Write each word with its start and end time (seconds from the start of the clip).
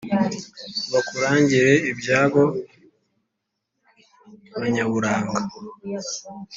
bakurangire 0.91 1.71
iby’abo 1.91 2.43
banyaburanga 4.59 5.39